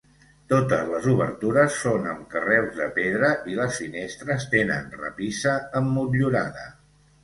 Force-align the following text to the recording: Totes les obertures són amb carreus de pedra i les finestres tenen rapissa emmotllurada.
Totes 0.53 0.87
les 0.93 1.05
obertures 1.11 1.77
són 1.83 2.09
amb 2.15 2.25
carreus 2.33 2.73
de 2.81 2.89
pedra 2.97 3.31
i 3.53 3.61
les 3.63 3.79
finestres 3.85 4.51
tenen 4.59 4.93
rapissa 5.07 5.59
emmotllurada. 5.85 6.71